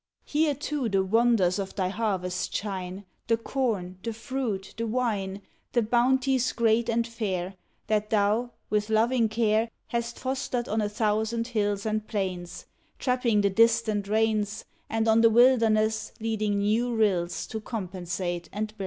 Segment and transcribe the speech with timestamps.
[0.25, 5.43] Here, too, the wonders of thy harvest shine, The corn, the fruit, the wine
[5.73, 7.53] The bounties great and fair
[7.85, 12.65] That thou, with loving care, Hast fostered on a thousand hills and plains,
[12.97, 18.79] Trapping the distant rains, And on the wilderness Leading new rills to compensate and bless.